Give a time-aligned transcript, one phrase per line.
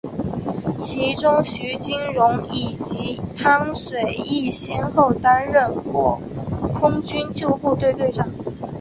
[0.79, 6.19] 其中徐金蓉以及汤水易先后担任过
[6.73, 8.27] 空军救护队队长。